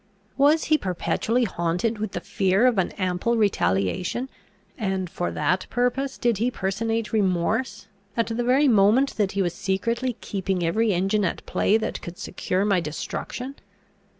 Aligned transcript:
Was 0.35 0.63
he 0.63 0.79
perpetually 0.79 1.43
haunted 1.43 1.99
with 1.99 2.13
the 2.13 2.21
fear 2.21 2.65
of 2.65 2.79
an 2.79 2.89
ample 2.93 3.37
retaliation, 3.37 4.29
and 4.75 5.07
for 5.07 5.29
that 5.29 5.67
purpose 5.69 6.17
did 6.17 6.39
he 6.39 6.49
personate 6.49 7.13
remorse, 7.13 7.85
at 8.17 8.25
the 8.25 8.43
very 8.43 8.67
moment 8.67 9.15
that 9.17 9.33
he 9.33 9.43
was 9.43 9.53
secretly 9.53 10.17
keeping 10.19 10.63
every 10.63 10.91
engine 10.91 11.23
at 11.23 11.45
play 11.45 11.77
that 11.77 12.01
could 12.01 12.17
secure 12.17 12.65
my 12.65 12.79
destruction?" 12.79 13.53